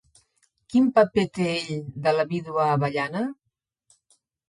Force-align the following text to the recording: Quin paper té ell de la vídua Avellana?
Quin 0.73 0.87
paper 0.95 1.27
té 1.35 1.47
ell 1.51 1.85
de 2.09 2.17
la 2.19 2.27
vídua 2.35 2.69
Avellana? 2.73 3.27